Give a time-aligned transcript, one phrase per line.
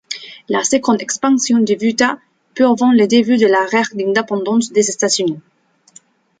[0.49, 2.17] La seconde expansion débuta
[2.55, 5.37] peu avant le début de la guerre d'indépendance des États-Unis.